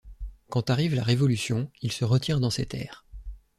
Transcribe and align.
Quand 0.49 0.71
arrive 0.71 0.95
la 0.95 1.03
Révolution, 1.03 1.69
il 1.83 1.91
se 1.91 2.05
retire 2.05 2.39
dans 2.39 2.49
ses 2.49 2.65
terres. 2.65 3.05